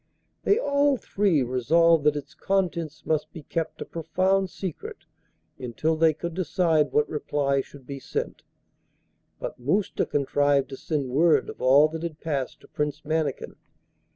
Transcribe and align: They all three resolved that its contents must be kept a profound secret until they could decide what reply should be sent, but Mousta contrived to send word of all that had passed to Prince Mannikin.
They 0.45 0.57
all 0.57 0.97
three 0.97 1.43
resolved 1.43 2.05
that 2.05 2.15
its 2.15 2.33
contents 2.33 3.05
must 3.05 3.31
be 3.31 3.43
kept 3.43 3.81
a 3.83 3.85
profound 3.85 4.49
secret 4.49 5.05
until 5.59 5.95
they 5.95 6.11
could 6.11 6.33
decide 6.33 6.91
what 6.91 7.07
reply 7.07 7.61
should 7.61 7.85
be 7.85 7.99
sent, 7.99 8.41
but 9.39 9.59
Mousta 9.59 10.07
contrived 10.07 10.69
to 10.69 10.75
send 10.77 11.11
word 11.11 11.51
of 11.51 11.61
all 11.61 11.87
that 11.89 12.01
had 12.01 12.19
passed 12.19 12.61
to 12.61 12.67
Prince 12.67 13.05
Mannikin. 13.05 13.57